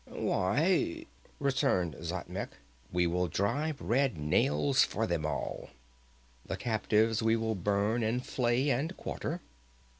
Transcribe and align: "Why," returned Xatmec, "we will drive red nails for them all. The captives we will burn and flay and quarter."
"Why," 0.09 1.05
returned 1.37 1.93
Xatmec, 2.01 2.53
"we 2.91 3.05
will 3.05 3.27
drive 3.27 3.79
red 3.79 4.17
nails 4.17 4.83
for 4.83 5.05
them 5.05 5.27
all. 5.27 5.69
The 6.43 6.57
captives 6.57 7.21
we 7.21 7.35
will 7.35 7.53
burn 7.53 8.01
and 8.01 8.25
flay 8.25 8.71
and 8.71 8.97
quarter." 8.97 9.41